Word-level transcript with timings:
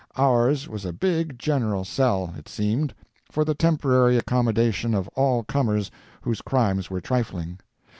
Ours 0.17 0.67
was 0.67 0.83
a 0.83 0.91
big 0.91 1.37
general 1.37 1.85
cell, 1.85 2.33
it 2.35 2.49
seemed, 2.49 2.95
for 3.29 3.45
the 3.45 3.53
temporary 3.53 4.17
accommodation 4.17 4.95
of 4.95 5.07
all 5.09 5.43
comers 5.43 5.91
whose 6.23 6.41
crimes 6.41 6.89
were 6.89 7.01
trifling. 7.01 7.59